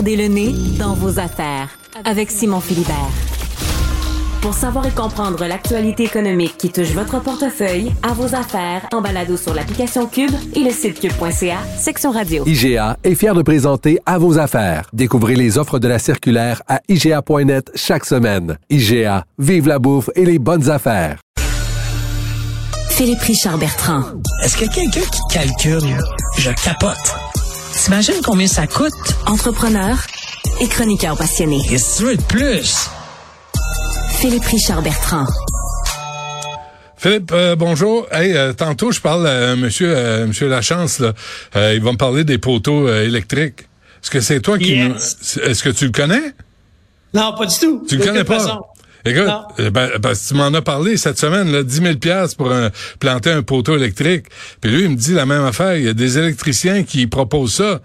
[0.00, 1.68] Gardez le nez dans vos affaires
[2.06, 3.10] avec Simon Philibert.
[4.40, 9.36] Pour savoir et comprendre l'actualité économique qui touche votre portefeuille, à vos affaires, en balado
[9.36, 12.46] sur l'application Cube et le site cube.ca, section radio.
[12.46, 14.88] IGA est fier de présenter À vos affaires.
[14.94, 18.56] Découvrez les offres de la circulaire à IGA.net chaque semaine.
[18.70, 21.18] IGA, vive la bouffe et les bonnes affaires.
[22.88, 24.04] Philippe Richard Bertrand.
[24.42, 25.98] Est-ce que quelqu'un qui calcule,
[26.38, 27.19] je capote.
[27.90, 28.92] T'imagines combien ça coûte?
[29.26, 29.98] Entrepreneur
[30.60, 31.60] et chroniqueur passionné.
[31.68, 32.88] Qu'est-ce que tu veux de plus?
[34.10, 35.26] Philippe Richard Bertrand.
[36.96, 38.06] Philippe, euh, bonjour.
[38.12, 41.00] Hey, euh, tantôt, je parle à monsieur, euh, monsieur Lachance.
[41.00, 41.14] Là.
[41.56, 43.62] Euh, il va me parler des poteaux euh, électriques.
[44.00, 44.76] Est-ce que c'est toi qui...
[44.76, 45.40] Yes.
[45.42, 46.32] Est-ce que tu le connais?
[47.12, 47.84] Non, pas du tout.
[47.88, 48.38] Tu le connais pas?
[48.38, 48.60] façon?
[49.04, 49.28] Écoute,
[49.60, 52.52] euh, ben, parce que tu m'en as parlé cette semaine, là, 10 000 piastres pour
[52.52, 54.26] un- planter un poteau électrique.
[54.60, 55.76] Puis lui, il me dit la même affaire.
[55.76, 57.80] Il y a des électriciens qui proposent ça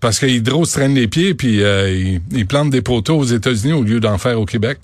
[0.00, 3.24] parce que Hydro se traîne les pieds puis euh, ils, ils plantent des poteaux aux
[3.24, 4.78] États-Unis au lieu d'en faire au Québec.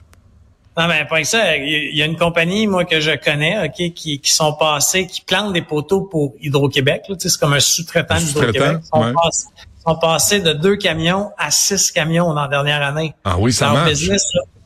[0.78, 1.56] Non, mais pas que ça.
[1.56, 5.20] Il y a une compagnie, moi, que je connais, OK, qui, qui sont passés, qui
[5.22, 7.02] plantent des poteaux pour Hydro-Québec.
[7.08, 7.16] là.
[7.16, 8.78] Tu sais, C'est comme un sous-traitant d'Hydro-Québec.
[8.82, 9.12] Ils sont, ouais.
[9.12, 13.12] passés, ils sont passés de deux camions à six camions dans la dernière année.
[13.24, 13.90] Ah oui, ça Leur marche.
[13.90, 14.22] business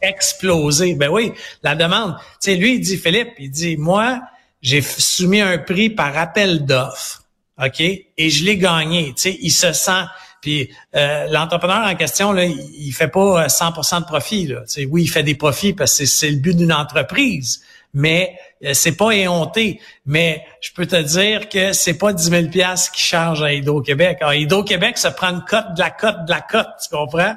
[0.08, 0.94] explosé.
[0.94, 2.16] Ben oui, la demande.
[2.40, 4.20] Tu sais, lui, il dit, Philippe, il dit, moi,
[4.62, 7.22] j'ai soumis un prix par appel d'offres.
[7.62, 7.80] OK?
[7.80, 9.12] Et je l'ai gagné.
[9.16, 10.04] Tu sais, il se sent.
[10.40, 14.46] Puis euh, l'entrepreneur en question, là, il, fait pas euh, 100% de profit.
[14.48, 14.62] Là.
[14.90, 17.62] Oui, il fait des profits parce que c'est- le but d'une entreprise,
[17.94, 19.80] mais euh, c'est pas éhonté.
[20.04, 24.18] Mais je peux te dire que c'est pas 10 000 piastres qu'il charge à Hydro-Québec.
[24.20, 27.36] Alors, Hydro-Québec se prend une cote de la cote de la cote, tu comprends?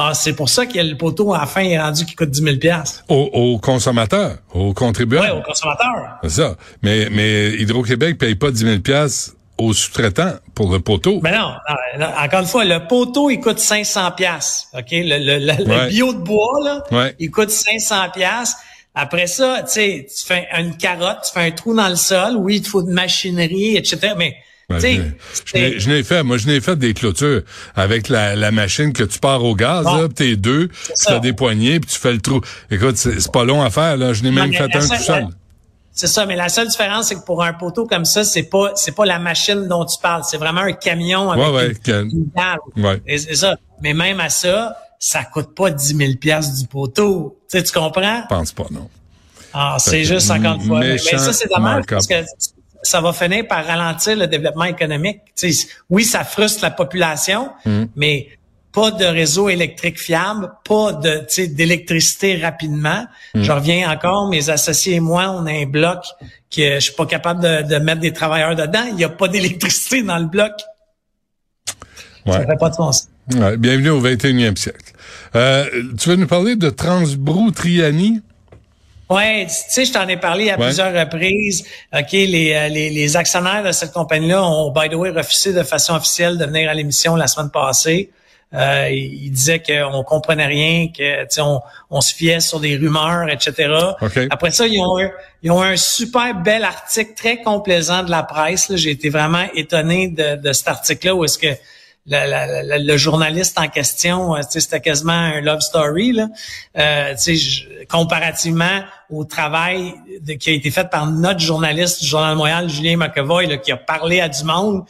[0.00, 2.42] Ah, c'est pour ça que le poteau, à la fin, est rendu qui coûte 10
[2.42, 3.04] 000 piastres.
[3.08, 5.26] Aux, aux consommateurs, aux contribuables.
[5.32, 6.18] Ouais, au consommateur.
[6.22, 6.56] C'est ça.
[6.82, 11.18] Mais, mais Hydro-Québec paye pas 10 000 piastres aux sous-traitants pour le poteau.
[11.22, 11.52] Mais non,
[12.22, 14.68] encore une fois, le poteau, il coûte 500 pièces.
[14.72, 14.86] OK?
[14.92, 15.88] Le, le, le- le Ouais.
[15.88, 17.16] bio de bois, là, Ouais.
[17.18, 18.54] il coûte 500 pièces.
[18.94, 22.36] Après ça, tu sais, tu fais une carotte, tu fais un trou dans le sol.
[22.36, 24.14] Oui, il te faut de machinerie, etc.
[24.16, 24.36] Mais,
[24.70, 27.40] Je je n'ai fait, moi, je n'ai fait des clôtures
[27.74, 29.96] avec la, la machine que tu pars au gaz, Bon.
[30.02, 32.42] là, t'es deux, tu fais des poignées, puis tu fais le trou.
[32.70, 34.12] Écoute, c'est pas long à faire, là.
[34.12, 35.28] Je n'ai même fait un seule- tout seul.
[35.92, 38.72] C'est ça, mais la seule différence, c'est que pour un poteau comme ça, c'est pas
[38.76, 42.10] c'est pas la machine dont tu parles, c'est vraiment un camion avec Ouais, ouais, une,
[42.10, 42.58] une dalle.
[42.76, 43.02] Ouais.
[43.06, 43.56] Et c'est ça.
[43.82, 47.36] Mais même à ça, ça coûte pas 10 000 pièces du poteau.
[47.50, 48.22] Tu sais, tu comprends?
[48.22, 48.88] Je pense pas, non.
[49.52, 50.78] Ah, c'est juste encore une fois.
[50.80, 52.14] Mais, ça, c'est dommage parce que
[52.82, 55.20] ça va finir par ralentir le développement économique.
[55.36, 57.84] Tu sais, oui, ça frustre la population, Mm.
[57.96, 58.28] mais
[58.72, 63.06] pas de réseau électrique fiable, pas de d'électricité rapidement.
[63.34, 63.42] Mm.
[63.42, 66.00] Je reviens encore, mes associés et moi, on a un bloc
[66.54, 68.84] que je suis pas capable de, de mettre des travailleurs dedans.
[68.88, 70.52] Il n'y a pas d'électricité dans le bloc.
[72.26, 72.46] Ça Ouais.
[72.46, 73.08] fait pas de sens.
[73.34, 74.92] Ouais, bienvenue au 21e siècle.
[75.34, 75.66] Euh,
[75.98, 78.20] tu veux nous parler de Transbrou Triani?
[79.10, 80.66] Ouais, tu sais, je t'en ai parlé à Ouais.
[80.66, 81.64] plusieurs reprises.
[81.94, 85.62] OK, les, euh, les, les actionnaires de cette compagnie-là ont, by the way, refusé de
[85.62, 88.10] façon officielle de venir à l'émission la semaine passée.
[88.54, 91.60] Euh, ils ils disaient qu'on comprenait rien, que tu sais, on,
[91.90, 93.68] on se fiait sur des rumeurs, etc.
[94.00, 94.18] OK.
[94.30, 95.10] Après ça, ils ont, eu,
[95.42, 98.74] ils ont un super bel article très complaisant de la presse.
[98.76, 101.48] J'ai été vraiment étonné de, de cet article-là où est-ce que
[102.06, 106.28] la- le journaliste en question, euh, c'était quasiment un love story, là.
[106.78, 112.34] Euh, je- comparativement au travail de- qui a été fait par notre journaliste du Journal
[112.36, 114.84] Montréal, Julien McEvoy, là, qui a parlé à du monde.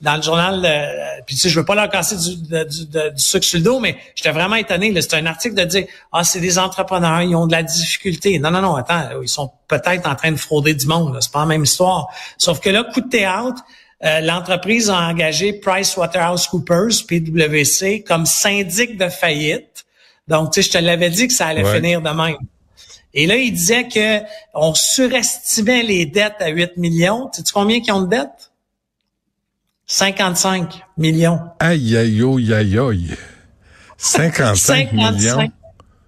[0.00, 3.58] Dans le journal, euh, puis je veux pas leur casser du, du, du sucre sur
[3.58, 4.92] le dos, mais j'étais vraiment étonné.
[5.00, 8.40] C'est un article de dire, ah, c'est des entrepreneurs, ils ont de la difficulté.
[8.40, 11.16] Non, non, non, attends, ils sont peut-être en train de frauder du monde.
[11.20, 12.08] C'est pas la même histoire.
[12.38, 13.62] Sauf que là, coup de théâtre,
[14.04, 19.84] euh, l'entreprise a engagé PricewaterhouseCoopers, PwC, comme syndic de faillite.
[20.28, 21.76] Donc, tu sais, je te l'avais dit que ça allait Ouais.
[21.76, 22.36] finir de même.
[23.14, 24.20] Et là, il disait que
[24.54, 27.28] on surestimait les dettes à 8 millions.
[27.34, 28.50] Tu sais combien qui ont de dettes?
[29.86, 31.38] 55 millions.
[31.58, 33.10] Aïe, aïe, aïe, aïe, aïe.
[33.98, 35.50] 55 millions.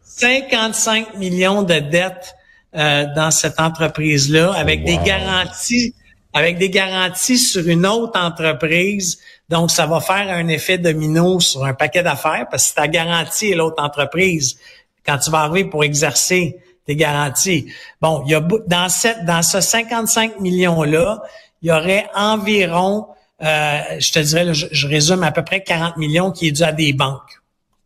[0.04, 2.34] 55 millions de dettes
[2.76, 5.94] euh, dans cette entreprise-là, avec des garanties,
[6.34, 11.64] avec des garanties sur une autre entreprise Donc, ça va faire un effet domino sur
[11.64, 14.58] un paquet d'affaires parce que ta garantie et l'autre entreprise,
[15.06, 17.72] quand tu vas arriver pour exercer tes garanties.
[18.00, 21.22] Bon, il y a dans cette dans ce 55 millions là,
[21.62, 23.06] il y aurait environ
[23.42, 26.72] euh, je te dirais, je, résume à peu près 40 millions qui est dû à
[26.72, 27.42] des banques.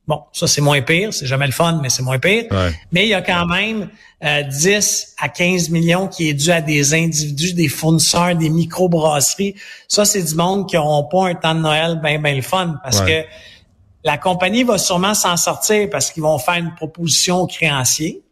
[0.09, 2.45] Bon, ça c'est moins pire, c'est jamais le fun, mais c'est moins pire.
[2.91, 3.91] Mais il y a quand même
[4.25, 9.55] euh, 10 à 15 millions qui est dû à des individus, des fournisseurs, des microbrasseries.
[9.87, 12.77] Ça, c'est du monde qui n'auront pas un temps de Noël bien, bien le fun
[12.83, 13.23] parce que
[14.03, 18.23] la compagnie va sûrement s'en sortir parce qu'ils vont faire une proposition aux créanciers.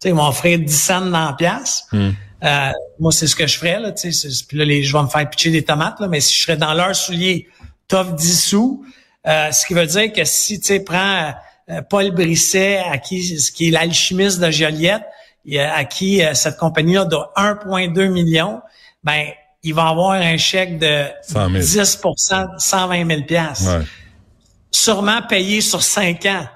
[0.00, 1.84] sais, ils vont offrir 10 cents dans la pièce.
[1.92, 2.10] Hmm.
[2.42, 3.78] Euh, moi, c'est ce que je ferais.
[3.78, 6.42] Là, puis là, les, je vais me faire pitcher des tomates, là, mais si je
[6.42, 7.48] serais dans leur soulier,
[7.86, 8.84] t'offres 10 sous,
[9.26, 11.32] euh, ce qui veut dire que si tu prends
[11.68, 15.02] euh, Paul Brisset, à qui, ce qui est l'alchimiste de Joliette,
[15.58, 18.60] à qui cette compagnie-là doit 1,2 million,
[19.02, 19.24] ben
[19.62, 23.84] il va avoir un chèque de 10% 120 000 ouais.
[24.70, 26.46] Sûrement payé sur 5 ans.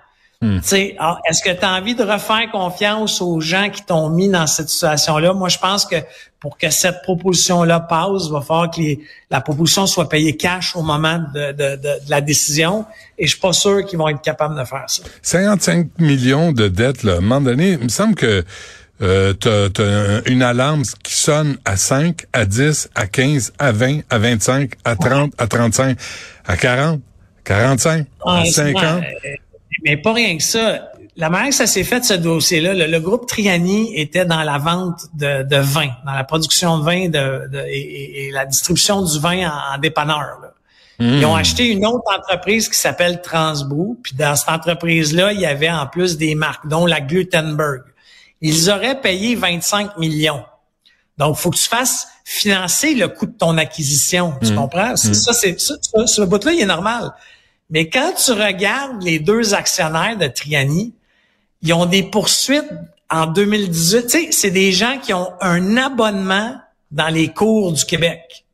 [0.44, 0.58] Hmm.
[0.98, 4.46] Ah, est-ce que tu as envie de refaire confiance aux gens qui t'ont mis dans
[4.46, 5.32] cette situation-là?
[5.32, 5.96] Moi, je pense que
[6.38, 8.82] pour que cette proposition-là passe, il va falloir que
[9.30, 12.84] la proposition soit payée cash au moment de, la décision.
[13.16, 15.02] Et je suis pas sûr qu'ils vont être capables de faire ça.
[15.22, 18.44] 55 millions de dettes, là, à un moment donné, il me semble que
[19.00, 24.00] euh, tu as, une alarme qui sonne à 5, à 10, à 15, à 20,
[24.10, 25.98] à 25, à 30, à 35,
[26.44, 27.00] à 40,
[27.44, 29.02] 45, à 50.
[29.84, 30.90] Mais pas rien que ça.
[31.16, 35.06] La manière que ça s'est fait, ce dossier-là, le, groupe Triani était dans la vente
[35.14, 40.38] de, vin, dans la production de vin de, et, la distribution du vin en, dépanneur.
[40.98, 41.38] Ils ont hmm.
[41.38, 43.98] acheté une autre entreprise qui s'appelle Transbou.
[44.02, 47.82] Puis dans cette entreprise-là, il y avait en plus des marques, dont la Glutenberg.
[48.40, 50.44] Ils auraient payé 25 millions.
[51.18, 54.34] Donc, faut que tu fasses financer le coût de ton acquisition.
[54.42, 54.56] Tu hmm.
[54.56, 54.92] comprends?
[54.92, 54.96] Hmm.
[54.96, 55.74] Ça, c'est ça,
[56.06, 57.12] ce bout-là, il est normal.
[57.74, 60.94] Mais quand tu regardes les deux actionnaires de Triani,
[61.60, 62.70] ils ont des poursuites
[63.10, 64.02] en 2018.
[64.02, 66.56] Tu sais, c'est des gens qui ont un abonnement
[66.92, 68.46] dans les cours du Québec.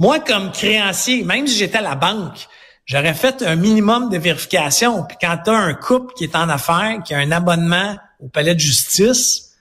[0.00, 2.48] Moi, comme créancier, même si j'étais à la banque,
[2.86, 5.04] j'aurais fait un minimum de vérification.
[5.04, 8.26] Puis quand tu as un couple qui est en affaires, qui a un abonnement au
[8.26, 9.52] palais de justice,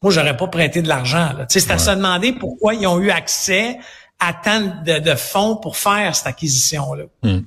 [0.00, 1.30] moi, j'aurais pas prêté de l'argent.
[1.40, 3.78] Tu sais, c'est à se demander pourquoi ils ont eu accès
[4.20, 7.04] attendre de, fonds pour faire cette acquisition-là?
[7.22, 7.40] Hmm.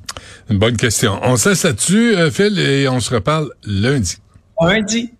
[0.49, 1.19] Une bonne question.
[1.23, 4.17] On se laisse là-dessus, euh, Phil, et on se reparle lundi?
[4.61, 5.11] Lundi.